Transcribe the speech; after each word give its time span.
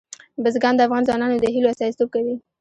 بزګان 0.43 0.73
د 0.75 0.79
افغان 0.87 1.01
ځوانانو 1.07 1.37
د 1.41 1.45
هیلو 1.53 1.71
استازیتوب 1.71 2.09
کوي. 2.15 2.35